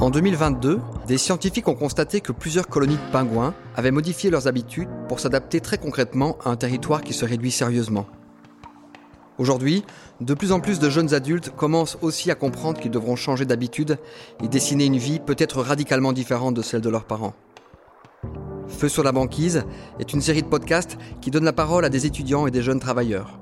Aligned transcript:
En 0.00 0.10
2022, 0.10 0.80
des 1.06 1.18
scientifiques 1.18 1.66
ont 1.68 1.74
constaté 1.74 2.20
que 2.20 2.32
plusieurs 2.32 2.68
colonies 2.68 2.96
de 2.96 3.12
pingouins 3.12 3.52
avaient 3.76 3.90
modifié 3.90 4.30
leurs 4.30 4.46
habitudes 4.46 4.88
pour 5.08 5.20
s'adapter 5.20 5.60
très 5.60 5.76
concrètement 5.76 6.38
à 6.44 6.50
un 6.50 6.56
territoire 6.56 7.02
qui 7.02 7.12
se 7.12 7.24
réduit 7.24 7.50
sérieusement. 7.50 8.06
Aujourd'hui, 9.38 9.84
de 10.20 10.34
plus 10.34 10.52
en 10.52 10.60
plus 10.60 10.78
de 10.78 10.88
jeunes 10.88 11.14
adultes 11.14 11.50
commencent 11.50 11.98
aussi 12.00 12.30
à 12.30 12.36
comprendre 12.36 12.80
qu'ils 12.80 12.90
devront 12.90 13.16
changer 13.16 13.44
d'habitude 13.44 13.98
et 14.42 14.48
dessiner 14.48 14.86
une 14.86 14.98
vie 14.98 15.18
peut-être 15.20 15.62
radicalement 15.62 16.12
différente 16.12 16.54
de 16.54 16.62
celle 16.62 16.80
de 16.80 16.90
leurs 16.90 17.04
parents. 17.04 17.34
Feu 18.68 18.88
sur 18.88 19.02
la 19.02 19.12
banquise 19.12 19.64
est 19.98 20.12
une 20.12 20.20
série 20.20 20.42
de 20.42 20.48
podcasts 20.48 20.96
qui 21.20 21.30
donne 21.30 21.44
la 21.44 21.52
parole 21.52 21.84
à 21.84 21.88
des 21.88 22.06
étudiants 22.06 22.46
et 22.46 22.50
des 22.50 22.62
jeunes 22.62 22.80
travailleurs. 22.80 23.38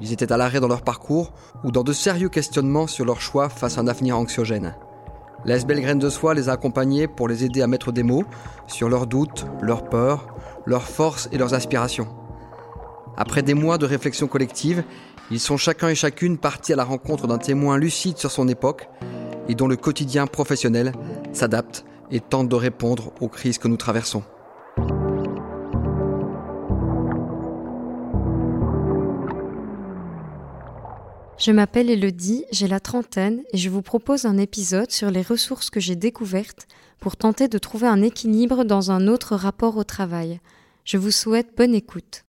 Ils 0.00 0.12
étaient 0.12 0.32
à 0.32 0.36
l'arrêt 0.36 0.60
dans 0.60 0.68
leur 0.68 0.82
parcours 0.82 1.32
ou 1.64 1.70
dans 1.70 1.84
de 1.84 1.92
sérieux 1.92 2.28
questionnements 2.28 2.86
sur 2.86 3.04
leur 3.04 3.20
choix 3.20 3.48
face 3.48 3.76
à 3.76 3.82
un 3.82 3.88
avenir 3.88 4.16
anxiogène. 4.18 4.74
La 5.44 5.56
SBL 5.56 5.80
Graine 5.80 5.98
de 5.98 6.10
Soie 6.10 6.34
les 6.34 6.48
a 6.48 6.52
accompagnés 6.52 7.08
pour 7.08 7.28
les 7.28 7.44
aider 7.44 7.62
à 7.62 7.66
mettre 7.66 7.92
des 7.92 8.02
mots 8.02 8.24
sur 8.66 8.88
leurs 8.88 9.06
doutes, 9.06 9.46
leurs 9.60 9.84
peurs, 9.84 10.34
leurs 10.66 10.86
forces 10.86 11.28
et 11.32 11.38
leurs 11.38 11.54
aspirations. 11.54 12.08
Après 13.16 13.42
des 13.42 13.54
mois 13.54 13.78
de 13.78 13.86
réflexion 13.86 14.26
collective, 14.26 14.84
ils 15.30 15.40
sont 15.40 15.56
chacun 15.56 15.88
et 15.88 15.94
chacune 15.94 16.38
partis 16.38 16.72
à 16.72 16.76
la 16.76 16.84
rencontre 16.84 17.26
d'un 17.26 17.38
témoin 17.38 17.78
lucide 17.78 18.18
sur 18.18 18.30
son 18.30 18.48
époque 18.48 18.88
et 19.48 19.54
dont 19.54 19.68
le 19.68 19.76
quotidien 19.76 20.26
professionnel 20.26 20.92
s'adapte 21.32 21.84
et 22.10 22.20
tente 22.20 22.48
de 22.48 22.56
répondre 22.56 23.12
aux 23.20 23.28
crises 23.28 23.58
que 23.58 23.68
nous 23.68 23.76
traversons. 23.76 24.22
Je 31.40 31.52
m'appelle 31.52 31.88
Elodie, 31.88 32.44
j'ai 32.52 32.68
la 32.68 32.80
trentaine 32.80 33.42
et 33.54 33.56
je 33.56 33.70
vous 33.70 33.80
propose 33.80 34.26
un 34.26 34.36
épisode 34.36 34.90
sur 34.90 35.10
les 35.10 35.22
ressources 35.22 35.70
que 35.70 35.80
j'ai 35.80 35.96
découvertes 35.96 36.68
pour 36.98 37.16
tenter 37.16 37.48
de 37.48 37.56
trouver 37.56 37.86
un 37.86 38.02
équilibre 38.02 38.62
dans 38.62 38.90
un 38.90 39.08
autre 39.08 39.36
rapport 39.36 39.78
au 39.78 39.84
travail. 39.84 40.38
Je 40.84 40.98
vous 40.98 41.10
souhaite 41.10 41.56
bonne 41.56 41.74
écoute. 41.74 42.26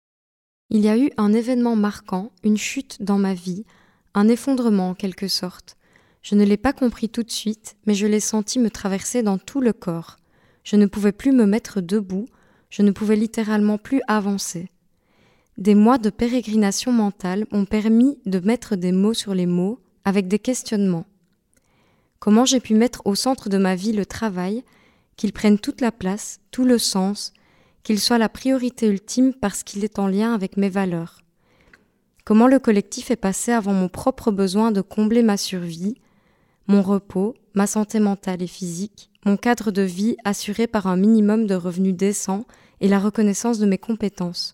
Il 0.69 0.79
y 0.79 0.87
a 0.87 0.97
eu 0.97 1.11
un 1.17 1.33
événement 1.33 1.75
marquant, 1.75 2.31
une 2.45 2.57
chute 2.57 3.03
dans 3.03 3.17
ma 3.17 3.33
vie, 3.33 3.65
un 4.13 4.29
effondrement 4.29 4.91
en 4.91 4.95
quelque 4.95 5.27
sorte. 5.27 5.75
Je 6.21 6.35
ne 6.35 6.45
l'ai 6.45 6.55
pas 6.55 6.71
compris 6.71 7.09
tout 7.09 7.23
de 7.23 7.31
suite, 7.31 7.75
mais 7.85 7.95
je 7.95 8.07
l'ai 8.07 8.21
senti 8.21 8.59
me 8.59 8.69
traverser 8.69 9.23
dans 9.23 9.37
tout 9.37 9.59
le 9.59 9.73
corps. 9.73 10.15
Je 10.63 10.77
ne 10.77 10.85
pouvais 10.85 11.11
plus 11.11 11.33
me 11.33 11.45
mettre 11.45 11.81
debout, 11.81 12.27
je 12.69 12.81
ne 12.81 12.91
pouvais 12.91 13.17
littéralement 13.17 13.77
plus 13.77 14.01
avancer. 14.07 14.69
Des 15.57 15.75
mois 15.75 15.97
de 15.97 16.09
pérégrination 16.09 16.91
mentale 16.91 17.45
m'ont 17.51 17.65
permis 17.65 18.17
de 18.25 18.39
mettre 18.39 18.75
des 18.75 18.91
mots 18.91 19.13
sur 19.13 19.35
les 19.35 19.45
mots 19.45 19.79
avec 20.05 20.27
des 20.27 20.39
questionnements. 20.39 21.05
Comment 22.19 22.45
j'ai 22.45 22.59
pu 22.59 22.73
mettre 22.73 23.01
au 23.05 23.15
centre 23.15 23.49
de 23.49 23.57
ma 23.57 23.75
vie 23.75 23.91
le 23.91 24.05
travail, 24.05 24.63
qu'il 25.17 25.33
prenne 25.33 25.59
toute 25.59 25.81
la 25.81 25.91
place, 25.91 26.39
tout 26.51 26.65
le 26.65 26.77
sens, 26.77 27.33
qu'il 27.83 27.99
soit 27.99 28.17
la 28.17 28.29
priorité 28.29 28.87
ultime 28.87 29.33
parce 29.33 29.63
qu'il 29.63 29.83
est 29.83 29.99
en 29.99 30.07
lien 30.07 30.33
avec 30.33 30.57
mes 30.57 30.69
valeurs. 30.69 31.21
Comment 32.23 32.47
le 32.47 32.59
collectif 32.59 33.11
est 33.11 33.15
passé 33.15 33.51
avant 33.51 33.73
mon 33.73 33.89
propre 33.89 34.31
besoin 34.31 34.71
de 34.71 34.81
combler 34.81 35.23
ma 35.23 35.37
survie, 35.37 35.95
mon 36.67 36.81
repos, 36.81 37.35
ma 37.55 37.67
santé 37.67 37.99
mentale 37.99 38.41
et 38.41 38.47
physique, 38.47 39.09
mon 39.25 39.35
cadre 39.35 39.71
de 39.71 39.81
vie 39.81 40.15
assuré 40.23 40.67
par 40.67 40.87
un 40.87 40.95
minimum 40.95 41.45
de 41.45 41.55
revenus 41.55 41.95
décents 41.95 42.45
et 42.79 42.87
la 42.87 42.99
reconnaissance 42.99 43.59
de 43.59 43.65
mes 43.65 43.77
compétences. 43.77 44.53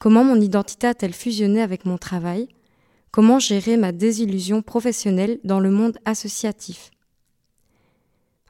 Comment 0.00 0.24
mon 0.24 0.40
identité 0.40 0.86
a-t-elle 0.86 1.12
fusionné 1.12 1.60
avec 1.60 1.84
mon 1.84 1.98
travail? 1.98 2.48
Comment 3.10 3.38
gérer 3.38 3.76
ma 3.76 3.92
désillusion 3.92 4.62
professionnelle 4.62 5.38
dans 5.44 5.60
le 5.60 5.70
monde 5.70 5.98
associatif? 6.06 6.90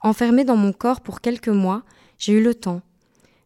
Enfermée 0.00 0.44
dans 0.44 0.54
mon 0.54 0.72
corps 0.72 1.00
pour 1.00 1.20
quelques 1.20 1.48
mois, 1.48 1.82
j'ai 2.18 2.34
eu 2.34 2.40
le 2.40 2.54
temps. 2.54 2.82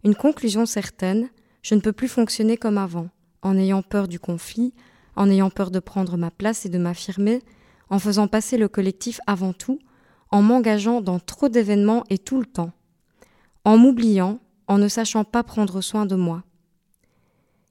Une 0.04 0.14
conclusion 0.14 0.66
certaine, 0.66 1.31
je 1.62 1.75
ne 1.75 1.81
peux 1.81 1.94
plus 1.94 2.09
fonctionner 2.09 2.59
comme 2.59 2.76
avant, 2.76 3.09
en 3.41 3.56
ayant 3.56 3.81
peur 3.81 4.06
du 4.06 4.20
conflit, 4.20 4.75
en 5.16 5.31
ayant 5.31 5.48
peur 5.48 5.70
de 5.70 5.78
prendre 5.78 6.19
ma 6.19 6.31
place 6.31 6.66
et 6.66 6.69
de 6.69 6.76
m'affirmer, 6.76 7.41
en 7.88 7.98
faisant 7.98 8.28
passer 8.28 8.59
le 8.59 8.69
collectif 8.69 9.19
avant 9.26 9.54
tout, 9.54 9.78
en 10.31 10.43
m'engageant 10.43 11.00
dans 11.00 11.20
trop 11.20 11.48
d'événements 11.48 12.04
et 12.10 12.19
tout 12.19 12.38
le 12.38 12.44
temps, 12.44 12.72
en 13.64 13.78
m'oubliant, 13.78 14.41
en 14.69 14.76
ne 14.76 14.88
sachant 14.88 15.25
pas 15.25 15.43
prendre 15.43 15.81
soin 15.81 16.04
de 16.04 16.16
moi. 16.16 16.43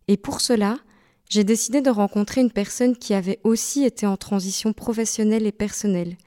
Et 0.08 0.18
pour 0.18 0.42
cela, 0.42 0.78
j'ai 1.30 1.44
décidé 1.44 1.82
de 1.82 1.90
rencontrer 1.90 2.42
une 2.42 2.52
personne 2.52 2.96
qui 2.96 3.14
avait 3.14 3.40
aussi 3.44 3.84
été 3.84 4.06
en 4.06 4.18
transition 4.18 4.74
professionnelle 4.74 5.48
et 5.48 5.52
personnelle, 5.52 6.18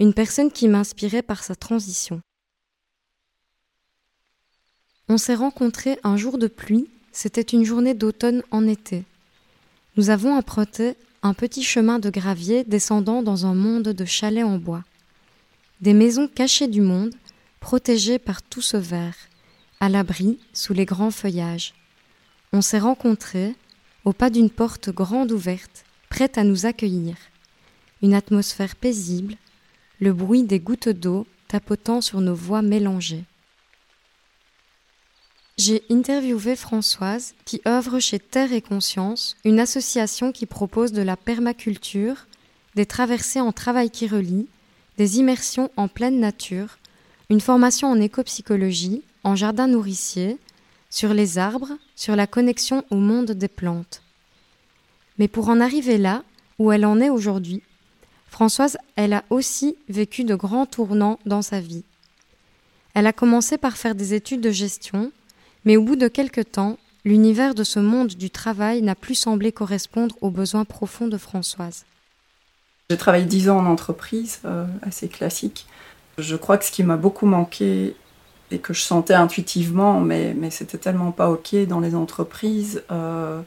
une 0.00 0.14
personne 0.14 0.50
qui 0.50 0.68
m'inspirait 0.68 1.22
par 1.22 1.44
sa 1.44 1.54
transition. 1.54 2.20
On 5.08 5.16
s'est 5.16 5.34
rencontrés 5.34 5.98
un 6.04 6.16
jour 6.16 6.38
de 6.38 6.48
pluie, 6.48 6.88
c'était 7.12 7.40
une 7.40 7.64
journée 7.64 7.94
d'automne 7.94 8.42
en 8.50 8.66
été. 8.66 9.04
Nous 9.96 10.10
avons 10.10 10.36
emprunté 10.36 10.96
un 11.22 11.34
petit 11.34 11.62
chemin 11.62 11.98
de 11.98 12.10
gravier 12.10 12.64
descendant 12.64 13.22
dans 13.22 13.46
un 13.46 13.54
monde 13.54 13.88
de 13.88 14.04
chalets 14.04 14.44
en 14.44 14.58
bois. 14.58 14.84
Des 15.80 15.94
maisons 15.94 16.28
cachées 16.28 16.68
du 16.68 16.80
monde, 16.80 17.14
protégées 17.60 18.18
par 18.18 18.42
tout 18.42 18.60
ce 18.60 18.76
vert, 18.76 19.16
à 19.80 19.88
l'abri 19.88 20.38
sous 20.52 20.74
les 20.74 20.84
grands 20.84 21.10
feuillages. 21.10 21.74
On 22.52 22.62
s'est 22.62 22.78
rencontrés 22.78 23.54
au 24.04 24.12
pas 24.12 24.30
d'une 24.30 24.50
porte 24.50 24.90
grande 24.90 25.32
ouverte, 25.32 25.84
prête 26.08 26.38
à 26.38 26.44
nous 26.44 26.64
accueillir. 26.64 27.16
Une 28.02 28.14
atmosphère 28.14 28.76
paisible, 28.76 29.36
le 30.00 30.12
bruit 30.12 30.44
des 30.44 30.60
gouttes 30.60 30.88
d'eau 30.88 31.26
tapotant 31.48 32.00
sur 32.00 32.20
nos 32.20 32.34
voix 32.34 32.62
mélangées. 32.62 33.24
J'ai 35.58 35.82
interviewé 35.90 36.54
Françoise 36.54 37.34
qui 37.44 37.60
œuvre 37.66 37.98
chez 37.98 38.20
Terre 38.20 38.52
et 38.52 38.62
Conscience, 38.62 39.36
une 39.44 39.58
association 39.58 40.30
qui 40.30 40.46
propose 40.46 40.92
de 40.92 41.02
la 41.02 41.16
permaculture, 41.16 42.28
des 42.76 42.86
traversées 42.86 43.40
en 43.40 43.50
travail 43.50 43.90
qui 43.90 44.06
relie, 44.06 44.46
des 44.98 45.18
immersions 45.18 45.70
en 45.76 45.88
pleine 45.88 46.20
nature, 46.20 46.78
une 47.28 47.40
formation 47.40 47.90
en 47.90 48.00
écopsychologie, 48.00 49.02
en 49.24 49.34
jardin 49.34 49.66
nourricier, 49.66 50.38
sur 50.90 51.14
les 51.14 51.38
arbres, 51.38 51.72
sur 51.94 52.16
la 52.16 52.26
connexion 52.26 52.84
au 52.90 52.96
monde 52.96 53.32
des 53.32 53.48
plantes. 53.48 54.02
Mais 55.18 55.28
pour 55.28 55.48
en 55.48 55.60
arriver 55.60 55.98
là, 55.98 56.22
où 56.58 56.72
elle 56.72 56.86
en 56.86 57.00
est 57.00 57.10
aujourd'hui, 57.10 57.62
Françoise, 58.28 58.76
elle 58.96 59.14
a 59.14 59.24
aussi 59.30 59.76
vécu 59.88 60.24
de 60.24 60.34
grands 60.34 60.66
tournants 60.66 61.18
dans 61.26 61.42
sa 61.42 61.60
vie. 61.60 61.84
Elle 62.94 63.06
a 63.06 63.12
commencé 63.12 63.58
par 63.58 63.76
faire 63.76 63.94
des 63.94 64.14
études 64.14 64.40
de 64.40 64.50
gestion, 64.50 65.12
mais 65.64 65.76
au 65.76 65.82
bout 65.82 65.96
de 65.96 66.08
quelque 66.08 66.40
temps, 66.40 66.78
l'univers 67.04 67.54
de 67.54 67.64
ce 67.64 67.80
monde 67.80 68.08
du 68.08 68.30
travail 68.30 68.82
n'a 68.82 68.94
plus 68.94 69.14
semblé 69.14 69.52
correspondre 69.52 70.16
aux 70.20 70.30
besoins 70.30 70.64
profonds 70.64 71.08
de 71.08 71.16
Françoise. 71.16 71.84
J'ai 72.90 72.96
travaillé 72.96 73.24
dix 73.24 73.48
ans 73.50 73.58
en 73.58 73.66
entreprise, 73.66 74.40
euh, 74.44 74.66
assez 74.82 75.08
classique. 75.08 75.66
Je 76.16 76.36
crois 76.36 76.58
que 76.58 76.64
ce 76.64 76.72
qui 76.72 76.82
m'a 76.82 76.96
beaucoup 76.96 77.26
manqué 77.26 77.94
et 78.50 78.58
que 78.58 78.72
je 78.72 78.80
sentais 78.80 79.14
intuitivement, 79.14 80.00
mais, 80.00 80.34
mais 80.34 80.50
c'était 80.50 80.78
tellement 80.78 81.12
pas 81.12 81.30
OK 81.30 81.54
dans 81.66 81.80
les 81.80 81.94
entreprises 81.94 82.82
euh, 82.90 83.40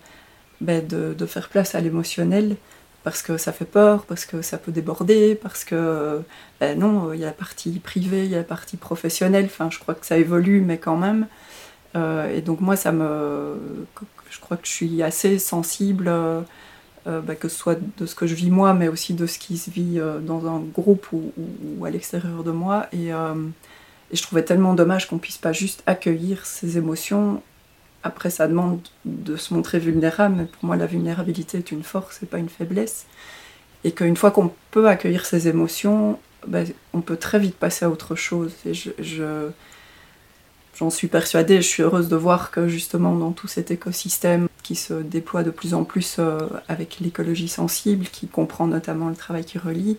ben 0.60 0.86
de, 0.86 1.26
faire 1.26 1.50
place 1.50 1.74
à 1.74 1.82
l'émotionnel 1.82 2.56
parce 3.04 3.24
que 3.24 3.38
ça 3.38 3.52
fait 3.52 3.66
peur, 3.66 4.06
parce 4.06 4.26
que 4.26 4.44
ça 4.44 4.60
peut 4.60 4.72
déborder, 4.72 5.34
parce 5.34 5.64
que 5.64 6.22
ben 6.60 6.78
non, 6.78 7.14
il 7.14 7.20
y 7.20 7.24
a 7.24 7.28
la 7.28 7.34
partie 7.34 7.72
privée, 7.80 8.26
il 8.26 8.32
y 8.32 8.36
a 8.36 8.40
la 8.40 8.44
partie 8.44 8.78
professionnelle, 8.78 9.46
enfin 9.46 9.70
je 9.72 9.80
crois 9.80 9.96
que 9.96 10.06
ça 10.06 10.18
évolue, 10.18 10.62
mais 10.62 10.78
quand 10.78 10.98
même. 10.98 11.26
Euh, 11.96 12.36
et 12.36 12.42
donc 12.42 12.62
moi, 12.62 12.76
ça 12.76 12.92
me, 12.92 13.56
je 14.30 14.40
crois 14.40 14.56
que 14.58 14.68
je 14.68 14.72
suis 14.72 15.02
assez 15.02 15.40
sensible, 15.40 16.10
euh, 16.10 16.42
ben 17.08 17.36
que 17.36 17.50
ce 17.50 17.58
soit 17.58 17.80
de 17.98 18.06
ce 18.06 18.14
que 18.14 18.28
je 18.28 18.36
vis 18.36 18.52
moi, 18.52 18.76
mais 18.76 18.88
aussi 18.88 19.16
de 19.16 19.26
ce 19.26 19.40
qui 19.40 19.58
se 19.58 19.72
vit 19.72 20.00
dans 20.22 20.46
un 20.48 20.60
groupe 20.60 21.08
ou, 21.12 21.84
à 21.84 21.90
l'extérieur 21.90 22.44
de 22.44 22.52
moi. 22.52 22.86
Et 22.94 23.12
et 24.12 24.16
je 24.16 24.22
trouvais 24.24 24.44
tellement 24.44 24.74
dommage 24.74 25.08
qu'on 25.08 25.18
puisse 25.18 25.38
pas 25.38 25.54
juste 25.54 25.84
accueillir 25.86 26.46
ces 26.46 26.78
émotions. 26.78 27.42
Après, 28.04 28.30
ça 28.30 28.48
demande 28.48 28.80
de 29.06 29.36
se 29.38 29.54
montrer 29.54 29.80
vulnérable, 29.80 30.36
mais 30.38 30.46
pour 30.46 30.66
moi, 30.66 30.76
la 30.76 30.86
vulnérabilité 30.86 31.60
est 31.60 31.72
une 31.72 31.84
force 31.84 32.22
et 32.24 32.26
pas 32.26 32.40
une 32.40 32.50
faiblesse. 32.50 33.06
Et 33.84 33.92
qu'une 33.92 34.18
fois 34.18 34.32
qu'on 34.32 34.52
peut 34.72 34.88
accueillir 34.88 35.26
ces 35.26 35.48
émotions, 35.48 36.20
ben, 36.48 36.68
on 36.94 37.02
peut 37.02 37.18
très 37.18 37.40
vite 37.40 37.56
passer 37.56 37.86
à 37.86 37.90
autre 37.90 38.16
chose. 38.16 38.54
Et 38.66 38.74
je, 38.74 38.90
je, 39.00 39.50
j'en 40.76 40.90
suis 40.90 41.08
persuadée, 41.08 41.58
je 41.58 41.68
suis 41.68 41.84
heureuse 41.84 42.10
de 42.10 42.16
voir 42.16 42.52
que 42.52 42.68
justement 42.68 43.16
dans 43.16 43.32
tout 43.32 43.48
cet 43.48 43.72
écosystème 43.72 44.48
qui 44.64 44.76
se 44.76 44.94
déploie 44.94 45.44
de 45.44 45.52
plus 45.52 45.74
en 45.74 45.84
plus 45.84 46.18
euh, 46.20 46.40
avec 46.68 47.00
l'écologie 47.00 47.48
sensible, 47.48 48.06
qui 48.06 48.28
comprend 48.28 48.68
notamment 48.68 49.10
le 49.10 49.16
travail 49.16 49.46
qui 49.46 49.58
relie, 49.58 49.98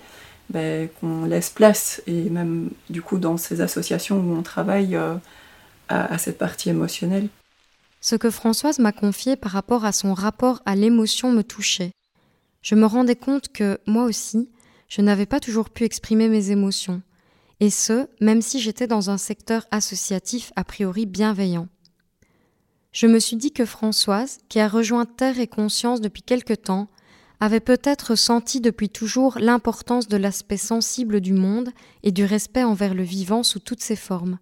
ben, 0.53 0.89
qu'on 1.01 1.25
laisse 1.25 1.51
place, 1.51 2.03
et 2.07 2.31
même 2.31 2.71
du 2.91 3.03
coup 3.03 3.19
dans 3.19 3.37
ces 3.37 3.61
associations 3.61 4.19
où 4.19 4.37
on 4.37 4.43
travaille 4.43 4.97
euh, 4.97 5.15
à, 5.89 6.13
à 6.13 6.19
cette 6.19 6.39
partie 6.39 6.69
émotionnelle. 6.69 7.29
Ce 8.01 8.17
que 8.17 8.31
Françoise 8.31 8.79
m'a 8.79 8.93
confié 8.93 9.37
par 9.37 9.53
rapport 9.53 9.85
à 9.85 9.93
son 9.93 10.13
rapport 10.13 10.61
à 10.67 10.75
l'émotion 10.77 11.33
me 11.33 11.43
touchait. 11.43 11.93
je 12.63 12.75
me 12.75 12.87
rendais 12.87 13.17
compte 13.17 13.49
que, 13.49 13.79
moi 13.87 14.05
aussi, 14.05 14.49
je 14.89 15.03
n'avais 15.03 15.27
pas 15.27 15.41
toujours 15.41 15.71
pu 15.71 15.85
exprimer 15.85 16.29
mes 16.29 16.51
émotions, 16.51 17.03
et 17.61 17.71
ce, 17.71 18.07
même 18.21 18.43
si 18.43 18.61
j'étais 18.61 18.87
dans 18.87 19.11
un 19.11 19.19
secteur 19.19 19.67
associatif 19.71 20.53
a 20.57 20.65
priori 20.65 21.07
bienveillant. 21.07 21.69
Je 22.93 23.07
me 23.07 23.19
suis 23.19 23.37
dit 23.37 23.53
que 23.53 23.65
Françoise, 23.65 24.39
qui 24.49 24.61
a 24.61 24.69
rejoint 24.69 25.07
Terre 25.07 25.41
et 25.41 25.47
Conscience 25.47 26.01
depuis 26.01 26.23
quelque 26.23 26.55
temps, 26.55 26.89
avait 27.43 27.59
peut-être 27.59 28.15
senti 28.15 28.61
depuis 28.61 28.89
toujours 28.89 29.37
l'importance 29.41 30.07
de 30.07 30.17
l'aspect 30.17 30.57
sensible 30.57 31.21
du 31.21 31.33
monde 31.33 31.71
et 32.05 32.13
du 32.13 32.25
respect 32.25 32.63
envers 32.63 32.95
le 32.95 33.03
vivant 33.03 33.43
sous 33.43 33.59
toutes 33.59 33.83
ses 33.83 33.97
formes. 33.97 34.39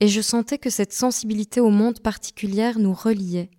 Et 0.00 0.08
je 0.08 0.22
sentais 0.22 0.56
que 0.56 0.70
cette 0.70 0.94
sensibilité 0.94 1.60
au 1.60 1.68
monde 1.68 2.00
particulière 2.00 2.78
nous 2.78 2.94
reliait. 2.94 3.50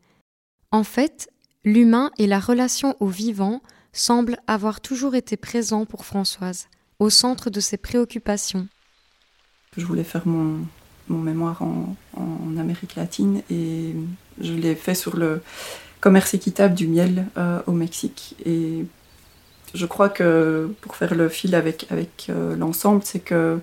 En 0.71 0.83
fait, 0.83 1.29
l'humain 1.63 2.09
et 2.17 2.25
la 2.25 2.39
relation 2.39 2.95
au 2.99 3.05
vivant 3.05 3.61
semblent 3.93 4.39
avoir 4.47 4.81
toujours 4.81 5.13
été 5.13 5.37
présents 5.37 5.85
pour 5.85 6.03
Françoise, 6.03 6.67
au 6.97 7.11
centre 7.11 7.51
de 7.51 7.59
ses 7.59 7.77
préoccupations. 7.77 8.67
Je 9.77 9.85
voulais 9.85 10.03
faire 10.03 10.25
mon, 10.27 10.65
mémoire 11.07 11.61
en 11.61 12.57
Amérique 12.57 12.95
latine 12.95 13.43
et 13.51 13.93
je 14.39 14.53
l'ai 14.53 14.73
fait 14.73 14.95
sur 14.95 15.17
le, 15.17 15.43
commerce 16.01 16.33
équitable 16.33 16.73
du 16.73 16.87
miel 16.87 17.27
euh, 17.37 17.59
au 17.67 17.71
Mexique. 17.71 18.35
Et 18.45 18.85
je 19.73 19.85
crois 19.85 20.09
que 20.09 20.69
pour 20.81 20.95
faire 20.97 21.15
le 21.15 21.29
fil 21.29 21.55
avec, 21.55 21.85
avec 21.91 22.27
euh, 22.29 22.57
l'ensemble, 22.57 23.03
c'est 23.05 23.19
que 23.19 23.59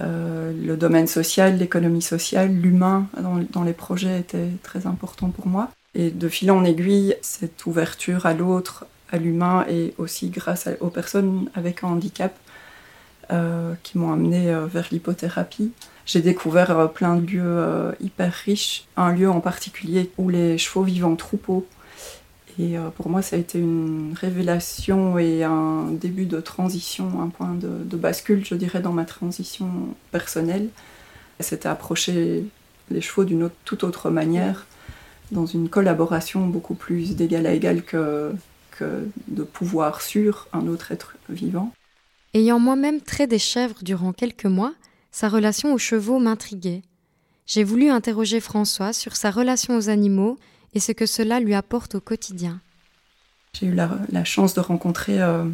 euh, 0.00 0.52
le 0.52 0.76
domaine 0.76 1.08
social, 1.08 1.58
l'économie 1.58 2.02
sociale, 2.02 2.52
l'humain 2.52 3.08
dans, 3.20 3.40
dans, 3.50 3.64
les 3.64 3.72
projets 3.72 4.20
était 4.20 4.50
très 4.62 4.86
important 4.86 5.30
pour 5.30 5.48
moi. 5.48 5.70
Et 5.94 6.10
de 6.10 6.28
fil 6.28 6.52
en 6.52 6.62
aiguille, 6.64 7.16
cette 7.22 7.66
ouverture 7.66 8.26
à 8.26 8.34
l'autre, 8.34 8.86
à 9.10 9.16
l'humain 9.16 9.64
et 9.68 9.94
aussi 9.98 10.28
grâce 10.28 10.68
aux 10.80 10.90
personnes 10.90 11.50
avec 11.54 11.82
un 11.82 11.88
handicap 11.88 12.36
qui 13.82 13.98
m'ont 13.98 14.10
amené 14.10 14.54
vers 14.72 14.88
l'hypothérapie 14.90 15.72
j'ai 16.08 16.22
découvert 16.22 16.70
euh, 16.70 16.86
plein 16.86 17.16
de 17.16 17.26
lieux 17.26 17.42
euh, 17.44 17.92
hyper 18.00 18.32
riches. 18.32 18.86
Un 18.96 19.12
lieu 19.12 19.30
en 19.30 19.40
particulier 19.40 20.10
où 20.16 20.30
les 20.30 20.56
chevaux 20.56 20.82
vivent 20.82 21.04
en 21.04 21.16
troupeau. 21.16 21.66
Et 22.58 22.78
euh, 22.78 22.88
pour 22.88 23.10
moi, 23.10 23.20
ça 23.20 23.36
a 23.36 23.38
été 23.38 23.58
une 23.58 24.14
révélation 24.18 25.18
et 25.18 25.44
un 25.44 25.84
début 25.90 26.24
de 26.24 26.40
transition, 26.40 27.20
un 27.20 27.28
point 27.28 27.54
de, 27.54 27.96
bascule, 27.96 28.42
je 28.44 28.54
dirais, 28.54 28.80
dans 28.80 28.92
ma 28.92 29.04
transition 29.04 29.68
personnelle. 30.10 30.70
C'était 31.40 31.68
approcher 31.68 32.42
les 32.90 33.00
chevaux 33.02 33.24
d'une 33.24 33.50
toute 33.66 33.84
autre 33.84 34.08
manière, 34.08 34.66
dans 35.30 35.46
une 35.46 35.68
collaboration 35.68 36.46
beaucoup 36.46 36.74
plus 36.74 37.16
d'égal 37.16 37.46
à 37.46 37.52
égal 37.52 37.82
que, 37.82 38.32
que 38.72 39.06
de 39.28 39.42
pouvoir 39.42 40.00
sur 40.00 40.48
un 40.54 40.66
autre 40.68 40.90
être 40.90 41.14
vivant. 41.28 41.72
Ayant 42.32 42.58
moi-même 42.58 43.02
trait 43.02 43.26
des 43.26 43.38
chèvres 43.38 43.78
durant 43.82 44.12
quelques 44.12 44.46
mois, 44.46 44.72
sa 45.10 45.28
relation 45.28 45.72
aux 45.72 45.78
chevaux 45.78 46.18
m'intriguait. 46.18 46.82
J'ai 47.46 47.64
voulu 47.64 47.88
interroger 47.88 48.40
François 48.40 48.92
sur 48.92 49.16
sa 49.16 49.30
relation 49.30 49.76
aux 49.76 49.88
animaux 49.88 50.38
et 50.74 50.80
ce 50.80 50.92
que 50.92 51.06
cela 51.06 51.40
lui 51.40 51.54
apporte 51.54 51.94
au 51.94 52.00
quotidien. 52.00 52.60
J'ai 53.54 53.66
eu 53.66 53.74
la, 53.74 54.24
chance 54.24 54.54
de 54.54 54.60
rencontrer 54.60 55.20
euh, 55.20 55.44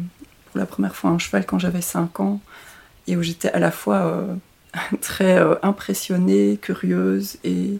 pour 0.47 0.59
la 0.59 0.65
première 0.65 0.95
fois 0.95 1.11
un 1.11 1.17
cheval 1.17 1.45
quand 1.45 1.57
j'avais 1.57 1.81
5 1.81 2.19
ans 2.19 2.41
et 3.07 3.15
où 3.15 3.23
j'étais 3.23 3.49
à 3.51 3.59
la 3.59 3.71
fois 3.71 4.05
euh, 4.05 4.35
très 5.01 5.37
euh, 5.37 5.55
impressionnée, 5.63 6.59
curieuse 6.61 7.37
et 7.43 7.79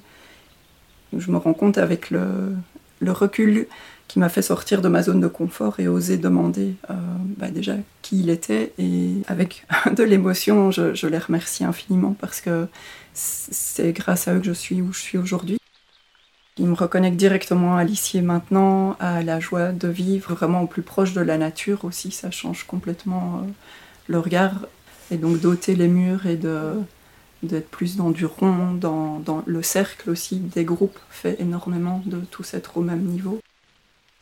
je 1.15 1.31
me 1.31 1.37
rends 1.37 1.53
compte 1.53 1.77
avec 1.77 2.09
le, 2.09 2.55
le 2.99 3.11
recul 3.11 3.67
qui 4.07 4.19
m'a 4.19 4.29
fait 4.29 4.41
sortir 4.41 4.81
de 4.81 4.87
ma 4.87 5.01
zone 5.01 5.19
de 5.19 5.27
confort 5.27 5.79
et 5.79 5.87
oser 5.87 6.17
demander 6.17 6.75
euh, 6.89 6.93
bah, 7.37 7.49
déjà 7.49 7.75
qui 8.01 8.19
il 8.19 8.29
était. 8.29 8.73
Et 8.77 9.13
avec 9.27 9.65
de 9.95 10.03
l'émotion, 10.03 10.71
je, 10.71 11.07
les 11.07 11.17
remercie 11.17 11.63
infiniment 11.63 12.15
parce 12.19 12.41
que 12.41 12.67
c'est 13.13 13.93
grâce 13.93 14.27
à 14.27 14.35
eux 14.35 14.39
que 14.39 14.45
je 14.45 14.53
suis 14.53 14.81
où 14.81 14.93
je 14.93 14.99
suis 14.99 15.17
aujourd'hui. 15.17 15.57
Ils 16.57 16.67
me 16.67 16.75
reconnectent 16.75 17.17
directement 17.17 17.75
à 17.75 17.83
l'ici 17.83 18.17
et 18.17 18.21
maintenant, 18.21 18.95
à 18.99 19.21
la 19.21 19.41
joie 19.41 19.73
de 19.73 19.89
vivre, 19.89 20.33
vraiment 20.33 20.61
au 20.61 20.67
plus 20.67 20.83
proche 20.83 21.13
de 21.13 21.21
la 21.21 21.37
nature 21.37 21.83
aussi. 21.83 22.11
Ça 22.11 22.31
change 22.31 22.65
complètement 22.65 23.41
euh, 23.41 23.47
le 24.07 24.19
regard. 24.19 24.67
Et 25.11 25.17
donc 25.17 25.39
d'ôter 25.39 25.75
les 25.75 25.87
murs 25.87 26.25
et 26.25 26.35
d'être 26.35 27.69
plus 27.69 27.95
dans 27.97 28.09
du 28.09 28.25
rond, 28.25 28.73
dans, 28.73 29.19
dans, 29.19 29.43
le 29.45 29.61
cercle 29.61 30.09
aussi 30.09 30.37
des 30.37 30.63
groupes 30.63 30.97
fait 31.11 31.39
énormément 31.39 32.01
de 32.05 32.19
tous 32.31 32.55
être 32.55 32.77
au 32.77 32.81
même 32.81 33.03
niveau. 33.03 33.39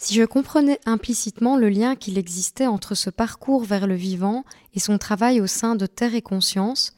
Si 0.04 0.16
je 0.16 0.24
comprenais 0.24 0.82
implicitement 0.86 1.56
le 1.56 1.70
lien 1.70 1.96
qu'il 1.96 2.18
existait 2.18 2.68
entre 2.68 2.94
ce 2.94 3.10
parcours 3.10 3.64
vers 3.64 3.88
le 3.88 3.96
vivant 3.96 4.44
et 4.76 4.82
son 4.82 4.98
travail 4.98 5.40
au 5.40 5.48
sein 5.48 5.76
de 5.76 5.86
Terre 5.86 6.14
et 6.14 6.22
Conscience, 6.22 6.94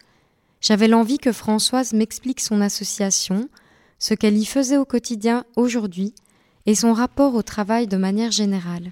j'avais 0.60 0.88
l'envie 0.88 1.20
que 1.20 1.32
Françoise 1.32 1.94
m'explique 1.94 2.42
son 2.42 2.62
association, 2.62 3.48
ce 4.00 4.16
qu'elle 4.16 4.36
y 4.36 4.46
faisait 4.46 4.78
au 4.78 4.86
quotidien 4.86 5.46
aujourd'hui 5.56 6.16
et 6.66 6.74
son 6.74 6.94
rapport 6.94 7.36
au 7.36 7.44
travail 7.44 7.86
de 7.86 7.96
manière 7.96 8.32
générale. 8.32 8.92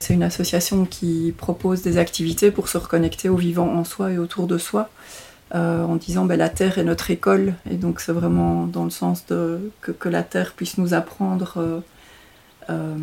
C'est 0.00 0.12
une 0.12 0.24
association 0.24 0.84
qui 0.84 1.32
propose 1.34 1.80
des 1.80 1.96
activités 1.96 2.50
pour 2.50 2.68
se 2.68 2.76
reconnecter 2.76 3.30
au 3.30 3.36
vivant 3.36 3.72
en 3.72 3.84
soi 3.84 4.12
et 4.12 4.18
autour 4.18 4.46
de 4.46 4.58
soi, 4.58 4.90
euh, 5.54 5.84
en 5.84 5.96
disant 5.96 6.26
ben, 6.26 6.36
la 6.36 6.50
Terre 6.50 6.76
est 6.76 6.84
notre 6.84 7.10
école, 7.10 7.54
et 7.70 7.76
donc 7.76 8.00
c'est 8.00 8.12
vraiment 8.12 8.66
dans 8.66 8.84
le 8.84 8.90
sens 8.90 9.24
que, 9.24 10.08
la 10.10 10.22
Terre 10.22 10.52
puisse 10.52 10.76
nous 10.76 10.92
apprendre 10.92 11.54
euh, 11.56 11.80
euh, 12.68 12.96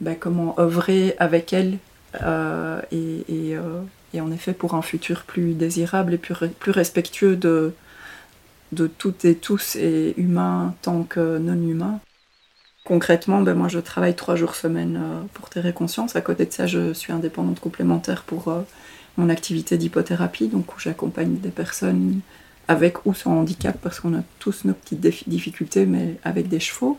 ben, 0.00 0.16
comment 0.18 0.58
œuvrer 0.58 1.14
avec 1.18 1.52
elle 1.52 1.78
euh, 2.22 2.80
euh, 2.92 3.82
et, 4.12 4.20
en 4.20 4.30
effet 4.30 4.52
pour 4.52 4.74
un 4.74 4.82
futur 4.82 5.22
plus 5.22 5.54
désirable 5.54 6.14
et 6.14 6.18
plus, 6.18 6.70
respectueux 6.70 7.36
de, 7.36 7.72
toutes 8.98 9.24
et 9.24 9.34
tous, 9.34 9.76
et 9.76 10.14
humains 10.16 10.74
tant 10.82 11.02
que 11.02 11.38
non 11.38 11.54
humains. 11.54 12.00
Concrètement, 12.84 13.40
ben 13.40 13.54
moi 13.54 13.68
je 13.68 13.78
travaille 13.78 14.14
trois 14.14 14.36
jours 14.36 14.54
semaine 14.54 15.00
euh, 15.02 15.22
pour 15.32 15.48
Terre 15.48 15.66
et 15.66 15.72
Conscience. 15.72 16.16
À 16.16 16.20
côté 16.20 16.44
de 16.44 16.52
ça, 16.52 16.66
je 16.66 16.92
suis 16.92 17.12
indépendante 17.12 17.60
complémentaire 17.60 18.22
pour 18.22 18.52
mon 19.16 19.28
activité 19.28 19.78
d'hypothérapie, 19.78 20.48
donc 20.48 20.74
où 20.76 20.78
j'accompagne 20.78 21.38
des 21.38 21.50
personnes 21.50 22.20
avec 22.68 23.06
ou 23.06 23.14
sans 23.14 23.38
handicap, 23.38 23.76
parce 23.82 24.00
qu'on 24.00 24.14
a 24.14 24.22
tous 24.38 24.64
nos 24.64 24.74
petites 24.74 25.00
difficultés, 25.28 25.86
mais 25.86 26.18
avec 26.24 26.48
des 26.48 26.60
chevaux. 26.60 26.98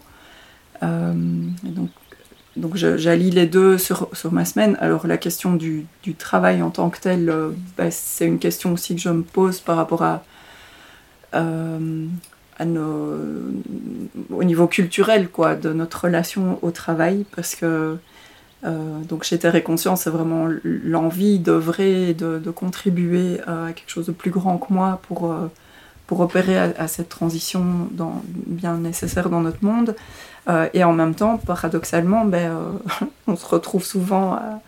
donc 0.81 1.89
donc 2.55 2.75
j'allie 2.77 3.31
les 3.31 3.47
deux 3.47 3.77
sur, 3.77 4.09
sur, 4.13 4.31
ma 4.31 4.45
semaine. 4.45 4.77
Alors 4.79 5.07
la 5.07 5.17
question 5.17 5.55
du, 5.55 5.85
du 6.03 6.15
travail 6.15 6.61
en 6.61 6.69
tant 6.69 6.89
que 6.89 6.99
tel, 6.99 7.29
euh, 7.29 7.49
bah, 7.77 7.91
c'est 7.91 8.25
une 8.25 8.39
question 8.39 8.73
aussi 8.73 8.95
que 8.95 9.01
je 9.01 9.09
me 9.09 9.23
pose 9.23 9.59
par 9.59 9.75
rapport 9.75 10.03
à, 10.03 10.23
euh, 11.33 12.05
au 14.29 14.43
niveau 14.43 14.67
culturel 14.67 15.27
quoi, 15.29 15.55
de 15.55 15.73
notre 15.73 16.05
relation 16.05 16.59
au 16.61 16.71
travail. 16.71 17.25
Parce 17.35 17.55
que 17.55 17.97
euh, 18.63 18.99
donc 19.09 19.23
chez 19.23 19.37
Terre 19.37 19.55
et 19.55 19.63
Conscience, 19.63 20.03
c'est 20.03 20.09
vraiment 20.09 20.47
l'envie 20.63 21.39
d'œuvrer, 21.39 22.13
de, 22.13 22.39
de, 22.39 22.51
contribuer 22.51 23.41
à 23.41 23.73
quelque 23.73 23.89
chose 23.89 24.05
de 24.05 24.13
plus 24.13 24.31
grand 24.31 24.57
que 24.57 24.71
moi 24.71 25.01
pour, 25.07 25.35
pour 26.07 26.19
opérer 26.19 26.57
à, 26.57 26.87
cette 26.87 27.09
transition 27.09 27.89
bien 28.45 28.77
nécessaire 28.77 29.29
dans 29.29 29.41
notre 29.41 29.63
monde. 29.63 29.95
Euh, 30.47 30.69
et 30.73 30.83
en 30.83 30.93
même 30.93 31.15
temps, 31.15 31.37
paradoxalement, 31.37 32.25
ben, 32.25 32.51
euh, 32.51 33.05
on 33.27 33.35
se 33.35 33.45
retrouve 33.45 33.83
souvent 33.83 34.33
à, 34.33 34.61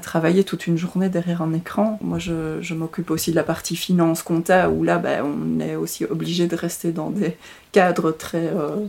travailler 0.00 0.44
toute 0.44 0.68
une 0.68 0.76
journée 0.76 1.08
derrière 1.08 1.42
un 1.42 1.52
écran. 1.52 1.98
Moi, 2.02 2.18
je, 2.20 2.74
m'occupe 2.74 3.10
aussi 3.10 3.32
de 3.32 3.36
la 3.36 3.42
partie 3.42 3.74
finance, 3.74 4.22
compta, 4.22 4.70
où 4.70 4.84
là, 4.84 4.98
ben, 4.98 5.24
on 5.24 5.58
est 5.60 5.74
aussi 5.74 6.04
obligé 6.04 6.46
de 6.46 6.54
rester 6.54 6.92
dans 6.92 7.10
des 7.10 7.36
cadres 7.72 8.12
très, 8.12 8.46
euh, 8.46 8.86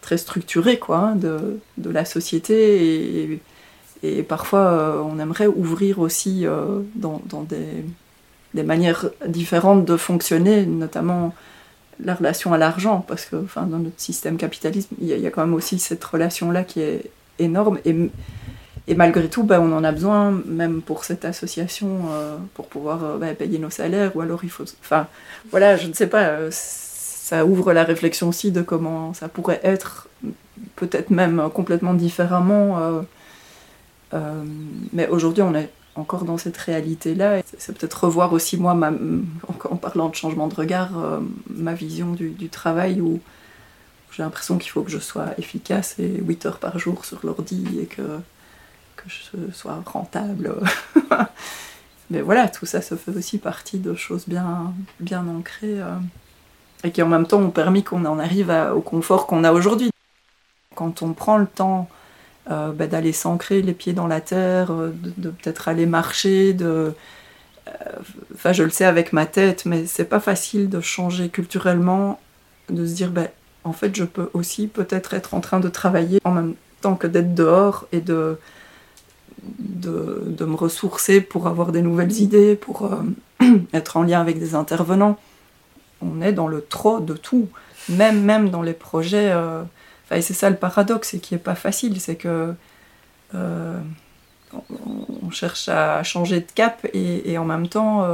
très 0.00 0.16
structurés 0.16 0.78
quoi, 0.78 0.98
hein, 0.98 1.16
de, 1.16 1.60
de, 1.76 1.90
la 1.90 2.06
société. 2.06 3.40
Et, 4.02 4.22
parfois, 4.22 5.04
on 5.04 5.18
aimerait 5.18 5.48
ouvrir 5.48 5.98
aussi 5.98 6.46
dans 6.94 7.20
des, 7.42 7.84
des, 8.56 8.62
manières 8.62 9.06
différentes 9.26 9.84
de 9.84 9.96
fonctionner, 9.96 10.66
notamment 10.66 11.34
la 12.02 12.14
relation 12.14 12.52
à 12.52 12.58
l'argent, 12.58 13.04
parce 13.06 13.24
que 13.24 13.36
enfin, 13.36 13.62
dans 13.62 13.78
notre 13.78 14.00
système 14.00 14.36
capitaliste, 14.36 14.90
il 15.00 15.08
y, 15.08 15.26
a 15.26 15.30
quand 15.30 15.42
même 15.42 15.54
aussi 15.54 15.78
cette 15.78 16.04
relation-là 16.04 16.64
qui 16.64 16.80
est 16.80 17.10
énorme. 17.38 17.78
Et, 17.84 17.94
et 18.88 18.94
malgré 18.94 19.28
tout, 19.28 19.42
ben, 19.42 19.60
on 19.60 19.72
en 19.72 19.82
a 19.82 19.92
besoin, 19.92 20.30
même 20.46 20.82
pour 20.82 21.04
cette 21.04 21.24
association, 21.24 22.02
euh, 22.10 22.36
pour 22.54 22.68
pouvoir 22.68 23.04
euh, 23.04 23.18
ben, 23.18 23.34
payer 23.34 23.58
nos 23.58 23.70
salaires, 23.70 24.14
ou 24.14 24.20
alors 24.20 24.44
il 24.44 24.50
faut... 24.50 24.64
Enfin, 24.80 25.08
voilà, 25.50 25.76
je 25.76 25.88
ne 25.88 25.92
sais 25.92 26.06
pas, 26.06 26.24
euh, 26.28 26.48
ça 26.52 27.44
ouvre 27.44 27.72
la 27.72 27.84
réflexion 27.84 28.28
aussi 28.28 28.52
de 28.52 28.62
comment 28.62 29.12
ça 29.14 29.28
pourrait 29.28 29.60
être, 29.64 30.08
peut-être 30.76 31.10
même 31.10 31.50
complètement 31.52 31.94
différemment. 31.94 33.02
mais 34.92 35.08
aujourd'hui, 35.08 35.42
on 35.42 35.54
est 35.54 35.68
encore 35.96 36.24
dans 36.24 36.38
cette 36.38 36.56
réalité-là. 36.56 37.42
C'est 37.58 37.76
peut-être 37.76 38.04
revoir 38.04 38.32
aussi, 38.32 38.56
moi, 38.56 38.78
en 39.68 39.76
parlant 39.76 40.08
de 40.08 40.14
changement 40.14 40.48
de 40.48 40.54
regard, 40.54 40.98
euh, 40.98 41.20
ma 41.48 41.74
vision 41.74 42.12
du, 42.12 42.48
travail 42.48 43.00
où 43.00 43.20
j'ai 44.12 44.22
l'impression 44.22 44.58
qu'il 44.58 44.70
faut 44.70 44.82
que 44.82 44.90
je 44.90 44.98
sois 44.98 45.28
efficace 45.38 45.96
et 45.98 46.08
8 46.08 46.46
heures 46.46 46.58
par 46.58 46.78
jour 46.78 47.04
sur 47.04 47.20
l'ordi 47.24 47.66
et 47.80 47.86
que, 47.86 48.02
que 48.96 49.04
que 49.04 49.10
je 49.10 49.52
sois 49.52 49.82
rentable. 49.84 50.54
Mais 52.10 52.20
voilà, 52.20 52.48
tout 52.48 52.66
ça, 52.66 52.80
ça 52.80 52.96
fait 52.96 53.10
aussi 53.16 53.38
partie 53.38 53.78
de 53.78 53.94
choses 53.94 54.24
bien, 54.28 54.72
bien 55.00 55.26
ancrées 55.26 55.80
euh, 55.80 55.96
et 56.84 56.92
qui 56.92 57.02
en 57.02 57.08
même 57.08 57.26
temps 57.26 57.40
ont 57.40 57.50
permis 57.50 57.82
qu'on 57.82 58.04
en 58.04 58.18
arrive 58.18 58.50
au 58.74 58.80
confort 58.80 59.26
qu'on 59.26 59.44
a 59.44 59.52
aujourd'hui. 59.52 59.90
Quand 60.74 61.02
on 61.02 61.12
prend 61.14 61.38
le 61.38 61.46
temps 61.46 61.88
euh, 62.50 62.72
bah, 62.72 62.86
d'aller 62.86 63.12
s'ancrer 63.12 63.62
les 63.62 63.72
pieds 63.72 63.92
dans 63.92 64.06
la 64.06 64.20
terre, 64.20 64.70
euh, 64.72 64.92
de, 65.16 65.30
peut-être 65.30 65.68
aller 65.68 65.86
marcher, 65.86 66.52
de... 66.52 66.92
Enfin, 68.32 68.52
je 68.52 68.62
le 68.62 68.70
sais 68.70 68.84
avec 68.84 69.12
ma 69.12 69.26
tête, 69.26 69.66
mais 69.66 69.86
c'est 69.86 70.04
pas 70.04 70.20
facile 70.20 70.68
de 70.68 70.80
changer 70.80 71.28
culturellement, 71.30 72.20
de 72.70 72.86
se 72.86 72.94
dire, 72.94 73.10
bah, 73.10 73.26
en 73.64 73.72
fait, 73.72 73.94
je 73.96 74.04
peux 74.04 74.30
aussi 74.34 74.68
peut-être 74.68 75.14
être 75.14 75.34
en 75.34 75.40
train 75.40 75.58
de 75.58 75.68
travailler 75.68 76.20
en 76.24 76.30
même 76.30 76.54
temps 76.80 76.94
que 76.94 77.08
d'être 77.08 77.34
dehors 77.34 77.88
et 77.90 78.00
de, 78.00 78.38
de, 79.58 80.44
me 80.44 80.54
ressourcer 80.54 81.20
pour 81.20 81.46
avoir 81.46 81.72
des 81.72 81.82
nouvelles 81.82 82.20
idées, 82.20 82.56
pour 82.56 82.86
euh, 82.86 83.56
être 83.72 83.96
en 83.96 84.02
lien 84.02 84.20
avec 84.20 84.38
des 84.38 84.54
intervenants. 84.54 85.18
On 86.00 86.20
est 86.20 86.32
dans 86.32 86.48
le 86.48 86.62
trop 86.62 87.00
de 87.00 87.14
tout, 87.14 87.48
même, 87.88 88.22
même 88.22 88.50
dans 88.50 88.62
les 88.62 88.72
projets. 88.72 89.30
Euh, 89.30 89.62
et 90.12 90.22
c'est 90.22 90.34
ça 90.34 90.50
le 90.50 90.56
paradoxe, 90.56 91.14
et 91.14 91.18
qui 91.18 91.34
n'est 91.34 91.40
pas 91.40 91.54
facile, 91.54 92.00
c'est 92.00 92.16
que 92.16 92.54
euh, 93.34 93.80
on 95.24 95.30
cherche 95.30 95.68
à 95.68 96.02
changer 96.02 96.40
de 96.40 96.50
cap 96.54 96.86
et, 96.94 97.36
en 97.36 97.44
même 97.44 97.68
temps, 97.68 98.06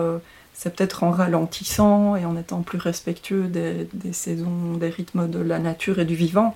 c'est 0.54 0.74
peut-être 0.74 1.04
en 1.04 1.10
ralentissant 1.10 2.16
et 2.16 2.24
en 2.24 2.36
étant 2.36 2.62
plus 2.62 2.78
respectueux 2.78 3.48
des, 3.48 4.12
saisons, 4.12 4.76
des 4.78 4.88
rythmes 4.88 5.28
de 5.28 5.38
la 5.38 5.58
nature 5.58 5.98
et 5.98 6.04
du 6.06 6.14
vivant 6.14 6.54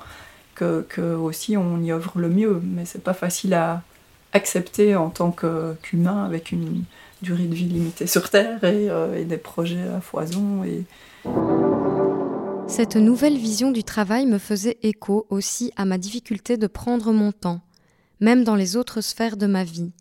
que, 0.55 0.87
aussi 1.15 1.57
on 1.57 1.83
y 1.83 1.93
œuvre 1.93 2.13
le 2.17 2.31
mieux. 2.31 2.61
Mais 2.65 2.87
c'est 2.87 3.05
pas 3.05 3.15
facile 3.15 3.55
à, 3.55 3.83
accepté 4.33 4.95
en 4.97 5.11
tant 5.11 5.35
qu'humain 5.83 6.25
avec 6.25 6.53
une 6.53 6.85
durée 7.23 7.45
de 7.45 7.55
vie 7.55 7.65
limitée 7.65 8.07
sur 8.07 8.31
Terre 8.31 8.63
et, 8.65 8.91
euh, 8.91 9.25
des 9.25 9.39
projets 9.39 9.89
à 9.97 10.01
foison. 10.01 10.63
Cette 12.69 12.97
nouvelle 12.97 13.39
vision 13.39 13.71
du 13.71 13.85
travail 13.85 14.27
me 14.27 14.39
faisait 14.39 14.79
écho 14.83 15.27
aussi 15.31 15.73
à 15.77 15.85
ma 15.85 15.99
difficulté 15.99 16.57
de 16.57 16.67
prendre 16.67 17.13
mon 17.13 17.31
temps, 17.31 17.61
même 18.21 18.43
dans 18.43 18.57
les 18.57 18.77
autres 18.77 19.01
sphères 19.01 19.37
de 19.37 19.47
ma 19.47 19.63
vie. 19.63 19.93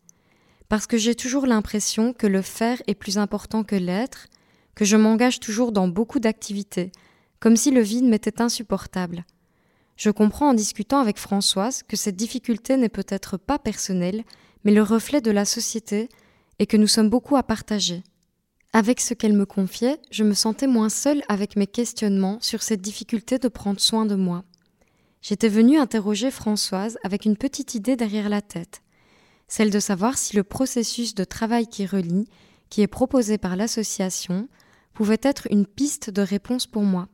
Parce 0.68 0.88
que 0.88 0.98
j'ai 0.98 1.16
toujours 1.16 1.46
l'impression 1.46 2.12
que 2.12 2.28
le 2.28 2.42
faire 2.42 2.82
est 2.88 2.96
plus 2.96 3.18
important 3.20 3.64
que 3.64 3.76
l'être, 3.76 4.28
que 4.74 4.84
je 4.84 4.98
m'engage 4.98 5.40
toujours 5.40 5.72
dans 5.72 5.88
beaucoup 5.88 6.20
d'activités, 6.20 6.92
comme 7.40 7.56
si 7.56 7.70
le 7.70 7.82
vide 7.82 8.06
m'était 8.06 8.42
insupportable. 8.42 9.26
Je 9.96 10.10
comprends 10.10 10.50
en 10.50 10.54
discutant 10.54 11.00
avec 11.00 11.18
Françoise 11.18 11.84
que 11.84 11.96
cette 11.96 12.16
difficulté 12.16 12.78
n'est 12.78 12.90
peut-être 12.90 13.38
pas 13.38 13.60
personnelle, 13.60 14.24
mais 14.64 14.74
le 14.74 14.82
reflet 14.82 15.22
de 15.22 15.32
la 15.32 15.46
société 15.46 16.10
et 16.60 16.66
que 16.66 16.78
nous 16.78 16.88
sommes 16.88 17.10
beaucoup 17.10 17.36
à 17.36 17.44
partager. 17.44 18.04
Avec 18.78 19.00
ce 19.00 19.14
qu'elle 19.14 19.32
me 19.32 19.46
confiait, 19.46 20.02
je 20.12 20.26
me 20.26 20.34
sentais 20.34 20.68
moins 20.68 20.90
seule 20.90 21.24
avec 21.30 21.56
mes 21.56 21.66
questionnements 21.66 22.40
sur 22.42 22.62
cette 22.62 22.82
difficulté 22.82 23.40
de 23.40 23.48
prendre 23.48 23.80
soin 23.80 24.06
de 24.06 24.16
moi. 24.16 24.44
J'étais 25.22 25.48
venue 25.48 25.78
interroger 25.78 26.30
Françoise 26.30 26.98
avec 27.02 27.24
une 27.24 27.38
petite 27.38 27.76
idée 27.76 27.96
derrière 27.96 28.28
la 28.28 28.42
tête, 28.42 28.82
celle 29.48 29.70
de 29.70 29.80
savoir 29.80 30.18
si 30.18 30.36
le 30.36 30.44
processus 30.44 31.16
de 31.16 31.24
travail 31.24 31.68
qui 31.68 31.86
relie, 31.86 32.28
qui 32.70 32.82
est 32.82 32.88
proposé 32.88 33.38
par 33.38 33.56
l'association, 33.56 34.50
pouvait 34.94 35.22
être 35.24 35.48
une 35.52 35.66
piste 35.66 36.10
de 36.10 36.22
réponse 36.22 36.68
pour 36.68 36.84
moi. 36.84 37.08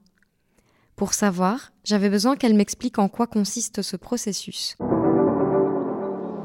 Pour 0.96 1.14
savoir, 1.14 1.74
j'avais 1.84 2.10
besoin 2.10 2.38
qu'elle 2.38 2.56
m'explique 2.56 2.98
en 2.98 3.08
quoi 3.08 3.28
consiste 3.28 3.84
ce 3.84 3.98
processus. 3.98 4.78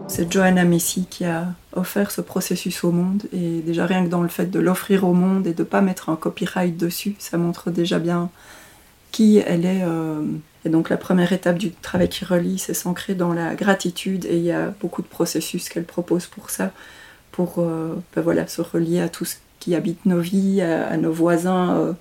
C'est 0.08 0.32
Johanna 0.32 0.64
Messi 0.64 1.06
qui 1.10 1.24
a 1.24 1.48
offert 1.72 2.10
ce 2.10 2.20
processus 2.20 2.84
au 2.84 2.92
monde 2.92 3.24
et 3.32 3.60
déjà 3.60 3.86
rien 3.86 4.04
que 4.04 4.08
dans 4.08 4.22
le 4.22 4.28
fait 4.28 4.46
de 4.46 4.60
l'offrir 4.60 5.04
au 5.04 5.12
monde 5.12 5.46
et 5.46 5.52
de 5.52 5.62
ne 5.62 5.66
pas 5.66 5.80
mettre 5.80 6.08
un 6.08 6.16
copyright 6.16 6.76
dessus, 6.76 7.16
ça 7.18 7.38
montre 7.38 7.70
déjà 7.70 7.98
bien 7.98 8.30
qui 9.10 9.38
elle 9.38 9.64
est. 9.64 9.82
Euh. 9.82 10.22
Et 10.64 10.68
donc 10.68 10.90
la 10.90 10.96
première 10.96 11.32
étape 11.32 11.58
du 11.58 11.70
travail 11.70 12.08
qui 12.08 12.24
relie, 12.24 12.58
c'est 12.58 12.74
s'ancrer 12.74 13.14
dans 13.14 13.32
la 13.32 13.54
gratitude 13.54 14.24
et 14.24 14.36
il 14.36 14.44
y 14.44 14.52
a 14.52 14.74
beaucoup 14.80 15.02
de 15.02 15.06
processus 15.06 15.68
qu'elle 15.68 15.84
propose 15.84 16.26
pour 16.26 16.50
ça, 16.50 16.72
pour 17.32 17.56
euh, 17.58 17.94
ben 18.14 18.22
voilà, 18.22 18.46
se 18.46 18.62
relier 18.62 19.00
à 19.00 19.08
tout 19.08 19.24
ce 19.24 19.36
qui 19.60 19.74
habite 19.74 20.06
nos 20.06 20.20
vies, 20.20 20.62
à, 20.62 20.96
nos 20.96 21.12
voisins. 21.12 21.76
Euh, 21.76 21.92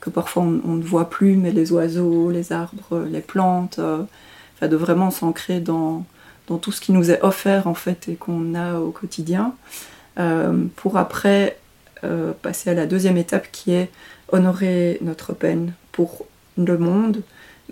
que 0.00 0.10
parfois 0.10 0.42
on, 0.42 0.74
ne 0.74 0.82
voit 0.82 1.08
plus, 1.08 1.34
mais 1.36 1.50
les 1.50 1.72
oiseaux, 1.72 2.30
les 2.30 2.52
arbres, 2.52 3.06
les 3.10 3.22
plantes, 3.22 3.78
euh, 3.78 4.04
de 4.60 4.76
vraiment 4.76 5.10
s'ancrer 5.10 5.60
dans, 5.60 6.04
dans 6.48 6.58
tout 6.58 6.72
ce 6.72 6.80
qui 6.80 6.92
nous 6.92 7.10
est 7.10 7.22
offert 7.22 7.66
en 7.66 7.74
fait 7.74 8.08
et 8.08 8.16
qu'on 8.16 8.54
a 8.54 8.78
au 8.78 8.90
quotidien, 8.90 9.54
euh, 10.18 10.64
pour 10.76 10.96
après 10.96 11.58
euh, 12.04 12.32
passer 12.42 12.70
à 12.70 12.74
la 12.74 12.86
deuxième 12.86 13.16
étape 13.16 13.48
qui 13.50 13.72
est 13.72 13.90
honorer 14.32 14.98
notre 15.00 15.32
peine 15.32 15.72
pour 15.92 16.26
le 16.56 16.78
monde, 16.78 17.22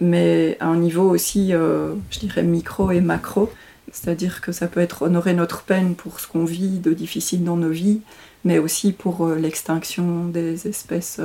mais 0.00 0.56
à 0.60 0.66
un 0.66 0.76
niveau 0.76 1.08
aussi, 1.08 1.50
je 1.50 2.18
dirais, 2.18 2.42
micro 2.42 2.90
et 2.90 3.00
macro. 3.00 3.50
C'est-à-dire 3.92 4.40
que 4.40 4.52
ça 4.52 4.66
peut 4.68 4.80
être 4.80 5.02
honorer 5.02 5.34
notre 5.34 5.62
peine 5.62 5.94
pour 5.94 6.20
ce 6.20 6.26
qu'on 6.26 6.44
vit 6.44 6.78
de 6.78 6.92
difficile 6.92 7.44
dans 7.44 7.56
nos 7.56 7.70
vies, 7.70 8.00
mais 8.44 8.58
aussi 8.58 8.92
pour 8.92 9.28
l'extinction 9.28 10.26
des 10.26 10.66
espèces 10.66 11.20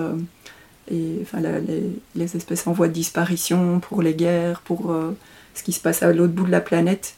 et 0.91 1.19
enfin, 1.21 1.39
les, 2.15 2.35
espèces 2.35 2.67
en 2.67 2.71
voie 2.71 2.87
de 2.87 2.93
disparition, 2.93 3.79
pour 3.79 4.01
les 4.01 4.13
guerres, 4.13 4.61
pour 4.61 4.91
euh, 4.91 5.15
ce 5.53 5.63
qui 5.63 5.73
se 5.73 5.79
passe 5.79 6.03
à 6.03 6.11
l'autre 6.13 6.33
bout 6.33 6.45
de 6.45 6.51
la 6.51 6.61
planète. 6.61 7.15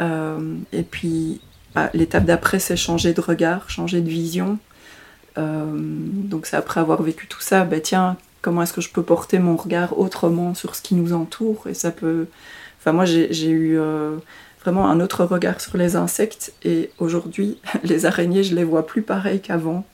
Euh, 0.00 0.56
et 0.72 0.82
puis 0.82 1.40
bah, 1.74 1.90
l'étape 1.94 2.24
d'après, 2.24 2.58
c'est 2.58 2.76
changer 2.76 3.12
de 3.12 3.20
regard, 3.20 3.68
changer 3.70 4.00
de 4.00 4.08
vision. 4.08 4.58
Euh, 5.38 5.64
donc 5.74 6.46
c'est 6.46 6.56
après 6.56 6.80
avoir 6.80 7.02
vécu 7.02 7.26
tout 7.26 7.40
ça, 7.40 7.64
bah, 7.64 7.80
tiens, 7.80 8.16
comment 8.42 8.62
est-ce 8.62 8.72
que 8.72 8.80
je 8.80 8.90
peux 8.90 9.02
porter 9.02 9.38
mon 9.38 9.56
regard 9.56 9.98
autrement 9.98 10.54
sur 10.54 10.74
ce 10.74 10.82
qui 10.82 10.94
nous 10.94 11.12
entoure? 11.12 11.66
Et 11.68 11.74
ça 11.74 11.90
peut... 11.90 12.26
Enfin 12.80 12.92
moi 12.92 13.04
j'ai 13.04 13.48
eu 13.48 13.78
vraiment 14.60 14.88
un 14.88 14.98
autre 14.98 15.24
regard 15.24 15.60
sur 15.60 15.76
les 15.76 15.94
insectes 15.94 16.52
et 16.64 16.90
aujourd'hui 16.98 17.58
les 17.84 18.06
araignées 18.06 18.42
je 18.42 18.56
les 18.56 18.64
vois 18.64 18.86
plus 18.86 19.02
pareil 19.02 19.40
qu'avant 19.40 19.84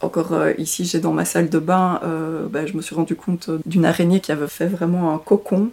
encore 0.00 0.32
euh, 0.32 0.52
ici, 0.58 0.84
j'ai 0.84 1.00
dans 1.00 1.12
ma 1.12 1.24
salle 1.24 1.48
de 1.48 1.58
bain, 1.58 2.00
euh, 2.04 2.46
bah, 2.48 2.66
je 2.66 2.74
me 2.74 2.82
suis 2.82 2.94
rendu 2.94 3.16
compte 3.16 3.50
d'une 3.66 3.84
araignée 3.84 4.20
qui 4.20 4.32
avait 4.32 4.46
fait 4.46 4.66
vraiment 4.66 5.12
un 5.14 5.18
cocon. 5.18 5.70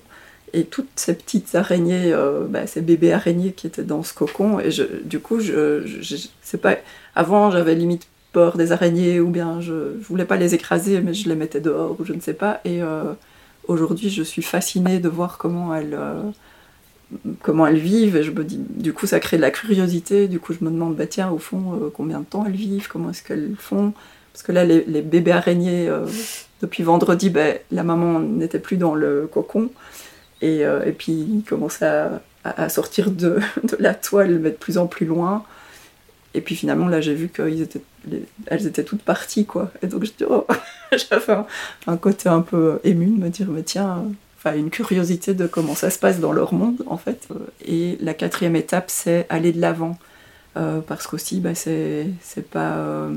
Et 0.56 0.64
toutes 0.64 0.90
ces 0.96 1.14
petites 1.14 1.54
araignées, 1.56 2.14
euh, 2.14 2.46
bah, 2.48 2.66
ces 2.68 2.82
bébés 2.82 3.14
araignées 3.14 3.52
qui 3.52 3.68
étaient 3.68 3.84
dans 3.84 4.04
ce 4.04 4.14
cocon. 4.14 4.60
Et 4.60 4.70
du 5.04 5.20
coup, 5.20 5.40
je, 5.40 5.86
je, 5.86 6.58
pas. 6.58 6.76
Avant, 7.16 7.52
j'avais 7.52 7.76
limite 7.76 8.08
peur 8.32 8.58
des 8.58 8.72
araignées 8.72 9.20
ou 9.20 9.30
bien 9.30 9.62
je, 9.62 9.74
ne 9.74 10.02
voulais 10.02 10.26
pas 10.26 10.38
les 10.38 10.56
écraser, 10.56 11.02
mais 11.02 11.14
je 11.14 11.30
les 11.30 11.36
mettais 11.36 11.62
dehors 11.62 11.96
ou 12.00 12.06
je 12.06 12.14
ne 12.14 12.22
sais 12.22 12.34
pas. 12.34 12.62
Et 12.66 12.80
aujourd'hui, 13.68 14.10
je 14.10 14.24
suis 14.24 14.42
fascinée 14.42 15.00
de 15.00 15.10
voir 15.10 15.38
comment 15.38 15.76
elles 15.76 15.98
comment 17.44 17.68
elles 17.68 17.78
vivent 17.78 18.18
et 18.18 18.24
je 18.24 18.32
me 18.32 18.44
dis 18.44 18.58
du 18.58 18.92
coup 18.92 19.06
ça 19.06 19.20
crée 19.20 19.38
de 19.38 19.42
la 19.44 19.52
curiosité 19.52 20.28
du 20.28 20.40
coup 20.40 20.54
je 20.54 20.66
me 20.66 20.72
demande 20.72 20.96
bah 20.96 21.06
tiens 21.06 21.30
au 21.30 21.38
fond 21.38 21.92
combien 21.94 22.20
de 22.20 22.26
temps 22.26 22.46
elles 22.48 22.56
vivent? 22.56 22.88
Comment 22.92 23.12
est-ce 23.12 23.22
qu'elles 23.22 23.54
font? 23.60 23.94
Parce 24.36 24.44
que 24.44 24.52
là, 24.52 24.66
les, 24.66 25.02
bébés 25.02 25.32
araignées, 25.32 25.88
euh, 25.88 26.06
depuis 26.62 26.84
vendredi, 26.84 27.30
ben, 27.30 27.58
la 27.72 27.84
maman 27.84 28.20
n'était 28.20 28.60
plus 28.60 28.76
dans 28.76 28.94
le 28.94 29.30
cocon. 29.32 29.70
Et, 30.42 30.66
euh, 30.66 30.92
puis, 30.98 31.14
ils 31.14 31.44
commençaient 31.44 32.10
à, 32.44 32.70
sortir 32.70 33.12
de, 33.12 33.40
la 33.80 33.94
toile, 33.94 34.40
mais 34.40 34.52
de 34.52 34.56
plus 34.56 34.78
en 34.78 34.88
plus 34.88 35.06
loin. 35.06 35.44
Et 36.34 36.42
puis 36.42 36.56
finalement, 36.56 36.90
là, 36.90 37.00
j'ai 37.00 37.14
vu 37.14 37.30
qu'elles 37.30 37.62
étaient, 37.62 37.82
étaient 38.52 38.84
toutes 38.84 39.04
parties, 39.04 39.46
quoi. 39.46 39.72
Et 39.82 39.88
donc, 39.88 40.06
oh, 40.30 40.46
j'avais 40.92 41.46
un, 41.88 41.98
côté 41.98 42.28
un 42.28 42.42
peu 42.42 42.80
ému 42.84 43.06
de 43.06 43.24
me 43.24 43.30
dire, 43.30 43.48
mais 43.50 43.64
tiens, 43.64 44.04
enfin, 44.38 44.56
une 44.56 44.70
curiosité 44.70 45.34
de 45.34 45.48
comment 45.48 45.76
ça 45.76 45.90
se 45.90 45.98
passe 45.98 46.20
dans 46.20 46.34
leur 46.34 46.54
monde, 46.54 46.84
en 46.88 46.98
fait. 46.98 47.30
Et 47.66 47.98
la 48.02 48.14
quatrième 48.14 48.58
étape, 48.58 48.90
c'est 48.90 49.26
aller 49.30 49.54
de 49.54 49.62
l'avant. 49.62 49.98
Euh, 50.58 50.80
parce 50.82 51.08
qu'aussi, 51.08 51.40
bah, 51.40 51.56
c'est 51.56 52.10
pas 52.52 53.08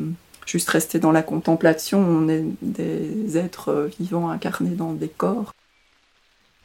juste 0.46 0.70
rester 0.70 0.98
dans 0.98 1.12
la 1.12 1.22
contemplation, 1.22 2.00
on 2.00 2.28
est 2.28 2.44
des 2.62 3.36
êtres 3.36 3.90
vivants 3.98 4.30
incarnés 4.30 4.70
dans 4.70 4.92
des 4.92 5.08
corps. 5.08 5.52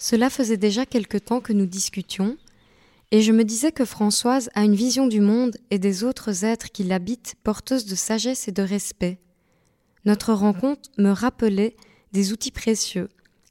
Cela 0.03 0.29
faisait 0.29 0.57
déjà 0.57 0.85
quelque 0.85 1.17
temps 1.17 1.39
que 1.39 1.53
nous 1.53 1.65
discutions, 1.65 2.35
et 3.11 3.21
je 3.21 3.31
me 3.31 3.45
disais 3.45 3.71
que 3.71 3.85
Françoise 3.85 4.49
a 4.53 4.65
une 4.65 4.75
vision 4.75 5.07
du 5.07 5.21
monde 5.21 5.55
et 5.71 5.79
des 5.79 6.03
autres 6.03 6.43
êtres 6.43 6.73
qui 6.73 6.83
l'habitent 6.83 7.35
porteuse 7.41 7.85
de 7.85 7.95
sagesse 7.95 8.49
et 8.49 8.51
de 8.51 8.63
respect. 8.63 9.21
Notre 10.03 10.33
rencontre 10.33 10.89
me 10.97 11.11
rappelait 11.11 11.77
des 12.11 12.33
outils 12.33 12.51
précieux, 12.51 13.07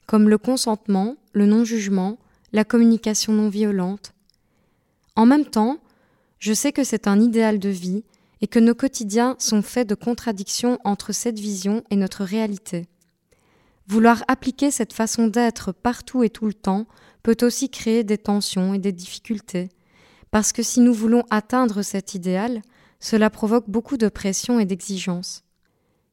comme 0.07 0.29
le 0.29 0.37
consentement, 0.37 1.17
le 1.33 1.47
non-jugement, 1.47 2.19
la 2.53 2.65
communication 2.65 3.33
non 3.33 3.49
violente. 3.49 4.13
En 5.17 5.25
même 5.25 5.47
temps, 5.47 5.79
je 6.39 6.53
sais 6.53 6.73
que 6.73 6.85
c'est 6.85 7.07
un 7.07 7.19
idéal 7.19 7.61
de 7.61 7.71
vie 7.71 8.05
et 8.43 8.47
que 8.47 8.59
nos 8.59 8.75
quotidiens 8.75 9.37
sont 9.39 9.63
faits 9.63 9.89
de 9.89 9.95
contradictions 9.95 10.79
entre 10.85 11.13
cette 11.13 11.41
vision 11.41 11.83
et 11.89 11.97
notre 11.97 12.25
réalité. 12.25 12.89
Vouloir 13.89 14.25
appliquer 14.29 14.71
cette 14.71 14.93
façon 14.93 15.27
d'être 15.27 15.73
partout 15.73 16.23
et 16.23 16.31
tout 16.31 16.47
le 16.47 16.55
temps 16.55 16.87
peut 17.23 17.37
aussi 17.43 17.69
créer 17.69 18.05
des 18.05 18.19
tensions 18.19 18.75
et 18.75 18.79
des 18.79 18.93
difficultés, 18.93 19.69
Parce 20.31 20.53
que 20.53 20.63
si 20.63 20.81
nous 20.81 20.95
voulons 20.95 21.25
atteindre 21.31 21.83
cet 21.83 22.15
idéal, 22.15 22.63
cela 23.01 23.29
provoque 23.29 23.69
beaucoup 23.69 23.97
de 23.97 24.09
pression 24.09 24.59
et 24.61 24.65
d'exigence. 24.65 25.45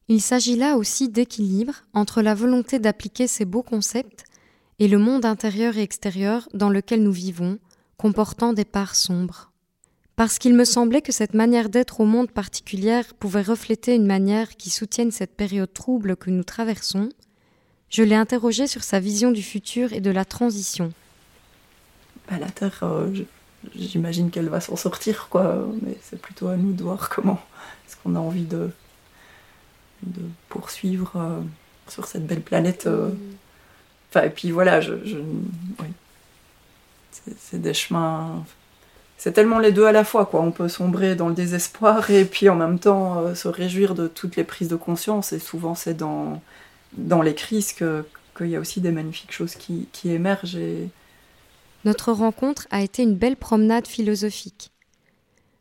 Il 0.07 0.21
s'agit 0.21 0.55
là 0.55 0.75
aussi 0.75 1.07
d'équilibre 1.07 1.83
entre 1.93 2.21
la 2.21 2.33
volonté 2.33 2.79
d'appliquer 2.79 3.27
ces 3.27 3.45
beaux 3.45 3.63
concepts 3.63 4.23
et 4.79 4.88
le 4.88 4.97
monde 4.97 5.23
intérieur 5.23 5.77
et 5.77 5.83
extérieur 5.83 6.49
dans 6.53 6.69
lequel 6.69 7.03
nous 7.03 7.11
vivons, 7.11 7.59
comportant 7.97 8.53
des 8.53 8.65
parts 8.65 8.95
sombres. 8.95 9.51
Parce 10.15 10.39
qu'il 10.39 10.53
me 10.53 10.65
semblait 10.65 11.01
que 11.01 11.11
cette 11.11 11.33
manière 11.33 11.69
d'être 11.69 11.99
au 11.99 12.05
monde 12.05 12.31
particulière 12.31 13.13
pouvait 13.13 13.41
refléter 13.41 13.95
une 13.95 14.07
manière 14.07 14.57
qui 14.57 14.69
soutienne 14.69 15.11
cette 15.11 15.35
période 15.35 15.71
trouble 15.71 16.17
que 16.17 16.29
nous 16.29 16.43
traversons, 16.43 17.09
je 17.89 18.03
l'ai 18.03 18.15
interrogé 18.15 18.67
sur 18.67 18.84
sa 18.84 19.00
vision 19.00 19.31
du 19.31 19.41
futur 19.41 19.93
et 19.93 20.01
de 20.01 20.12
la 20.12 20.25
transition. 20.25 20.91
Bah, 22.29 22.38
la 22.39 22.50
Terre, 22.50 22.79
euh, 22.84 23.10
j'imagine 23.75 24.29
qu'elle 24.29 24.50
va 24.50 24.62
s'en 24.62 24.75
sortir, 24.75 25.27
quoi, 25.29 25.67
mais 25.81 25.98
c'est 26.01 26.22
plutôt 26.22 26.48
à 26.48 26.55
nous 26.55 26.74
de 26.74 26.84
voir 26.84 27.10
comment 27.10 27.41
est-ce 27.88 27.96
qu'on 27.98 28.15
a 28.15 28.19
envie 28.19 28.46
de, 28.46 28.69
poursuivre 30.50 31.13
euh, 31.15 31.41
sur 31.88 32.05
cette 32.05 32.27
belle 32.27 32.41
planète. 32.41 32.86
Euh. 32.86 33.10
Enfin, 34.10 34.25
et 34.25 34.29
puis 34.29 34.51
voilà, 34.51 34.79
c'est 37.38 37.62
des 37.62 37.74
chemins. 37.74 38.46
C'est 39.17 39.34
tellement 39.34 39.60
les 39.60 39.72
deux 39.72 39.86
à 39.86 39.91
la 39.91 40.03
fois, 40.03 40.25
quoi. 40.25 40.41
On 40.41 40.51
peut 40.51 40.69
sombrer 40.69 41.15
dans 41.15 41.27
le 41.27 41.36
désespoir 41.36 42.10
et 42.10 42.24
puis 42.24 42.48
en 42.48 42.55
même 42.55 42.79
temps 42.79 43.36
se 43.36 43.50
réjouir 43.50 43.93
de 43.93 44.08
toutes 44.08 44.36
les 44.38 44.46
prises 44.46 44.69
de 44.69 44.77
conscience. 44.77 45.34
Et 45.34 45.39
souvent, 45.39 45.75
c'est 45.75 45.93
dans, 45.93 46.41
dans 46.93 47.22
les 47.22 47.36
crises 47.36 47.74
qu'il 47.74 48.48
y 48.48 48.55
a 48.55 48.60
aussi 48.60 48.81
des 48.81 48.91
magnifiques 48.91 49.31
choses 49.31 49.55
qui, 49.55 49.88
qui 49.91 50.12
émergent. 50.12 50.55
Et... 50.55 50.89
Notre 51.86 52.12
rencontre 52.12 52.67
a 52.72 52.81
été 52.81 53.03
une 53.03 53.15
belle 53.15 53.38
promenade 53.38 53.88
philosophique. 53.88 54.72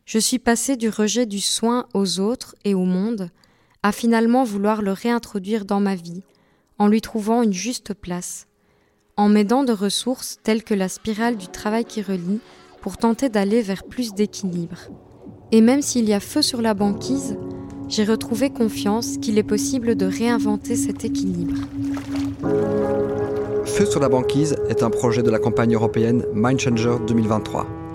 Je 0.05 0.19
suis 0.19 0.39
passée 0.39 0.77
du 0.77 0.89
rejet 0.89 1.27
du 1.27 1.41
soin 1.41 1.87
aux 1.93 2.19
autres 2.19 2.57
et 2.65 2.75
au 2.75 2.85
monde 2.85 3.31
à 3.83 3.93
finalement 3.93 4.43
vouloir 4.43 4.83
le 4.83 4.93
réintroduire 4.93 5.65
dans 5.65 5.81
ma 5.81 5.95
vie, 5.95 6.23
en 6.79 6.89
lui 6.89 7.01
trouvant 7.01 7.43
une 7.43 7.53
juste 7.53 7.95
place, 7.95 8.47
en 9.17 9.29
m'aidant 9.29 9.65
de 9.65 9.73
ressources 9.73 10.39
telles 10.43 10.65
que 10.65 10.75
la 10.75 10.89
spirale 10.89 11.37
du 11.37 11.49
travail 11.49 11.85
qui 11.85 12.03
relie 12.03 12.41
pour 12.81 12.97
tenter 12.97 13.29
d'aller 13.29 13.63
vers 13.63 13.85
plus 13.85 14.15
d'équilibre. 14.15 14.79
Et 15.53 15.61
même 15.61 15.83
s'il 15.83 16.09
y 16.09 16.13
a 16.13 16.21
feu 16.21 16.43
sur 16.43 16.63
la 16.63 16.75
banquise, 16.75 17.37
j'ai 17.89 18.05
retrouvé 18.05 18.51
confiance 18.51 19.17
qu'il 19.19 19.39
est 19.39 19.43
possible 19.43 19.97
de 19.97 20.07
réinventer 20.07 20.77
cet 20.77 21.05
équilibre. 21.05 21.57
Feu 23.65 23.87
sur 23.87 24.01
la 24.01 24.09
banquise 24.09 24.57
est 24.69 24.83
un 24.83 24.91
projet 24.91 25.23
de 25.23 25.31
la 25.31 25.39
campagne 25.39 25.75
européenne 25.75 26.25
Mind 26.35 26.59
Changer 26.59 26.97
2023. 27.07 27.88